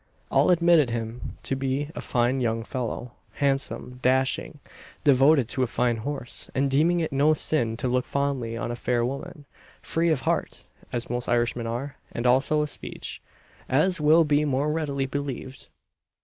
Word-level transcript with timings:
All 0.31 0.49
admitted 0.49 0.89
him 0.89 1.37
to 1.43 1.55
be 1.55 1.91
a 1.93 2.01
fine 2.01 2.41
young 2.41 2.63
fellow 2.63 3.11
handsome, 3.33 3.99
dashing, 4.01 4.57
devoted 5.03 5.47
to 5.49 5.61
a 5.61 5.67
fine 5.67 5.97
horse, 5.97 6.49
and 6.55 6.71
deeming 6.71 6.99
it 7.01 7.13
no 7.13 7.35
sin 7.35 7.77
to 7.77 7.87
look 7.87 8.05
fondly 8.05 8.57
on 8.57 8.71
a 8.71 8.75
fair 8.75 9.05
woman 9.05 9.45
free 9.79 10.09
of 10.09 10.21
heart, 10.21 10.65
as 10.91 11.07
most 11.11 11.29
Irishmen 11.29 11.67
are, 11.67 11.97
and 12.11 12.25
also 12.25 12.61
of 12.61 12.71
speech, 12.71 13.21
as 13.69 14.01
will 14.01 14.23
be 14.23 14.43
more 14.43 14.71
readily 14.71 15.05
believed. 15.05 15.67